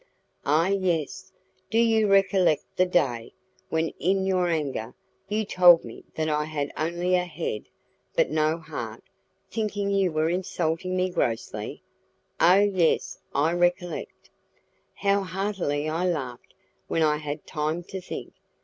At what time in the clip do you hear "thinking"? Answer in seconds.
9.51-9.91